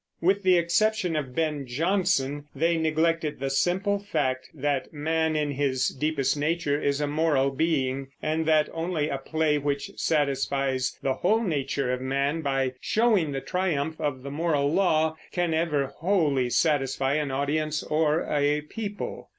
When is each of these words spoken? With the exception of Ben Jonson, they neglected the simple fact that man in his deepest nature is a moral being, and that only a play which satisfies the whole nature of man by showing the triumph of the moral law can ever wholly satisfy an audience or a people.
With 0.19 0.41
the 0.41 0.57
exception 0.57 1.15
of 1.15 1.35
Ben 1.35 1.67
Jonson, 1.67 2.45
they 2.55 2.75
neglected 2.75 3.39
the 3.39 3.51
simple 3.51 3.99
fact 3.99 4.49
that 4.51 4.91
man 4.91 5.35
in 5.35 5.51
his 5.51 5.89
deepest 5.89 6.35
nature 6.35 6.81
is 6.81 6.99
a 6.99 7.05
moral 7.05 7.51
being, 7.51 8.07
and 8.19 8.47
that 8.47 8.67
only 8.73 9.09
a 9.09 9.19
play 9.19 9.59
which 9.59 9.91
satisfies 9.97 10.97
the 11.03 11.13
whole 11.13 11.43
nature 11.43 11.93
of 11.93 12.01
man 12.01 12.41
by 12.41 12.73
showing 12.81 13.31
the 13.31 13.41
triumph 13.41 14.01
of 14.01 14.23
the 14.23 14.31
moral 14.31 14.73
law 14.73 15.17
can 15.31 15.53
ever 15.53 15.85
wholly 15.85 16.49
satisfy 16.49 17.13
an 17.13 17.29
audience 17.29 17.83
or 17.83 18.21
a 18.27 18.61
people. 18.61 19.29